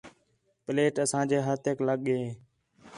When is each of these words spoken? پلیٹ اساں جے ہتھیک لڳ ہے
پلیٹ 0.63 0.95
اساں 1.03 1.23
جے 1.29 1.37
ہتھیک 1.47 1.77
لڳ 1.87 2.01
ہے 2.15 2.23